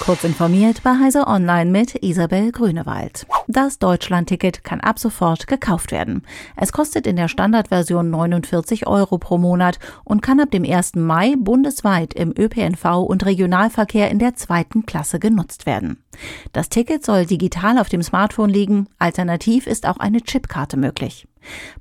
[0.00, 3.26] Kurz informiert bei Heise Online mit Isabel Grünewald.
[3.48, 6.22] Das Deutschlandticket kann ab sofort gekauft werden.
[6.56, 10.94] Es kostet in der Standardversion 49 Euro pro Monat und kann ab dem 1.
[10.94, 16.02] Mai bundesweit im ÖPNV und Regionalverkehr in der zweiten Klasse genutzt werden.
[16.52, 18.88] Das Ticket soll digital auf dem Smartphone liegen.
[18.98, 21.26] Alternativ ist auch eine Chipkarte möglich.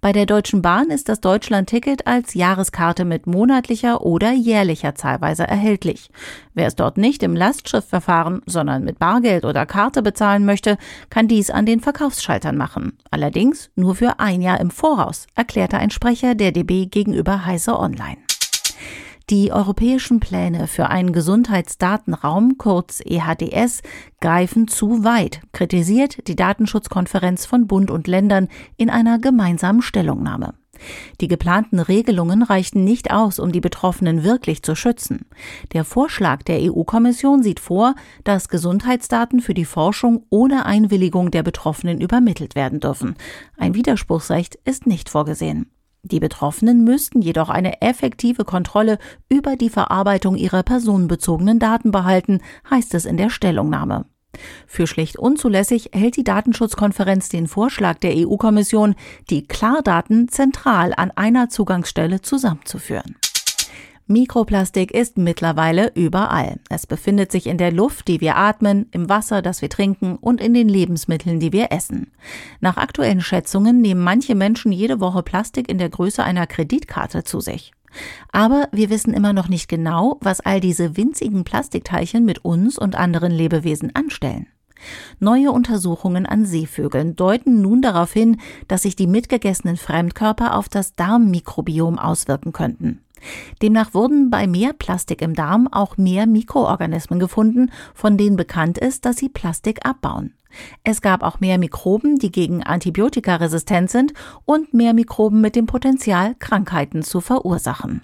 [0.00, 6.10] Bei der Deutschen Bahn ist das Deutschland-Ticket als Jahreskarte mit monatlicher oder jährlicher Zahlweise erhältlich.
[6.54, 10.78] Wer es dort nicht im Lastschriftverfahren, sondern mit Bargeld oder Karte bezahlen möchte,
[11.10, 12.96] kann dies an den Verkaufsschaltern machen.
[13.10, 18.29] Allerdings nur für ein Jahr im Voraus, erklärte ein Sprecher der DB gegenüber Heise Online.
[19.30, 23.82] Die europäischen Pläne für einen Gesundheitsdatenraum, kurz EHDS,
[24.20, 30.54] greifen zu weit, kritisiert die Datenschutzkonferenz von Bund und Ländern in einer gemeinsamen Stellungnahme.
[31.20, 35.26] Die geplanten Regelungen reichten nicht aus, um die Betroffenen wirklich zu schützen.
[35.74, 42.00] Der Vorschlag der EU-Kommission sieht vor, dass Gesundheitsdaten für die Forschung ohne Einwilligung der Betroffenen
[42.00, 43.14] übermittelt werden dürfen.
[43.56, 45.70] Ein Widerspruchsrecht ist nicht vorgesehen.
[46.02, 48.98] Die Betroffenen müssten jedoch eine effektive Kontrolle
[49.28, 54.06] über die Verarbeitung ihrer personenbezogenen Daten behalten, heißt es in der Stellungnahme.
[54.66, 58.94] Für schlicht unzulässig hält die Datenschutzkonferenz den Vorschlag der EU-Kommission,
[59.28, 63.16] die Klardaten zentral an einer Zugangsstelle zusammenzuführen.
[64.10, 66.58] Mikroplastik ist mittlerweile überall.
[66.68, 70.40] Es befindet sich in der Luft, die wir atmen, im Wasser, das wir trinken und
[70.40, 72.10] in den Lebensmitteln, die wir essen.
[72.58, 77.38] Nach aktuellen Schätzungen nehmen manche Menschen jede Woche Plastik in der Größe einer Kreditkarte zu
[77.38, 77.70] sich.
[78.32, 82.96] Aber wir wissen immer noch nicht genau, was all diese winzigen Plastikteilchen mit uns und
[82.96, 84.48] anderen Lebewesen anstellen.
[85.20, 90.94] Neue Untersuchungen an Seevögeln deuten nun darauf hin, dass sich die mitgegessenen Fremdkörper auf das
[90.94, 93.02] Darmmikrobiom auswirken könnten.
[93.62, 99.04] Demnach wurden bei mehr Plastik im Darm auch mehr Mikroorganismen gefunden, von denen bekannt ist,
[99.04, 100.34] dass sie Plastik abbauen.
[100.82, 104.12] Es gab auch mehr Mikroben, die gegen Antibiotika resistent sind
[104.44, 108.02] und mehr Mikroben mit dem Potenzial, Krankheiten zu verursachen.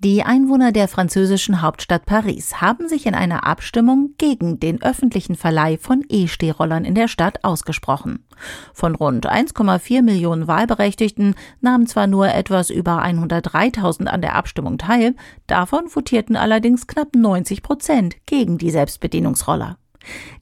[0.00, 5.78] Die Einwohner der französischen Hauptstadt Paris haben sich in einer Abstimmung gegen den öffentlichen Verleih
[5.78, 8.26] von E-Stehrollern in der Stadt ausgesprochen.
[8.74, 15.14] Von rund 1,4 Millionen Wahlberechtigten nahmen zwar nur etwas über 103.000 an der Abstimmung teil,
[15.46, 19.78] davon votierten allerdings knapp 90 Prozent gegen die Selbstbedienungsroller.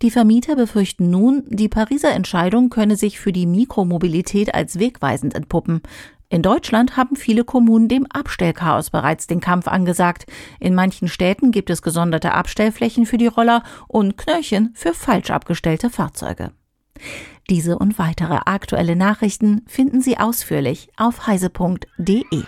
[0.03, 5.81] Die Vermieter befürchten nun, die Pariser Entscheidung könne sich für die Mikromobilität als wegweisend entpuppen.
[6.29, 10.27] In Deutschland haben viele Kommunen dem Abstellchaos bereits den Kampf angesagt.
[10.59, 15.91] In manchen Städten gibt es gesonderte Abstellflächen für die Roller und Knöllchen für falsch abgestellte
[15.91, 16.53] Fahrzeuge.
[17.51, 22.45] Diese und weitere aktuelle Nachrichten finden Sie ausführlich auf heise.de.